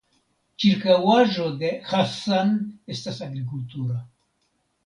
[0.63, 2.57] Ĉirkaŭaĵo de Hassan
[2.95, 4.03] estas agrikultura.